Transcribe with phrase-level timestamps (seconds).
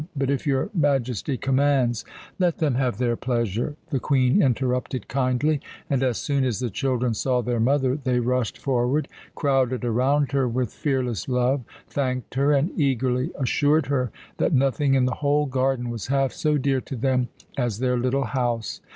[0.15, 2.03] But if your Majesty commands"
[2.39, 7.13] "Let them have their pleasure," the Queen interrupted kindly; and as soon as the children
[7.13, 12.71] saw their mother they rushed forward, crowded around her with fearless love, thanked her, and
[12.79, 17.27] eagerly assured her that nothing in the whole garden was half so dear to them
[17.55, 18.81] as their little house.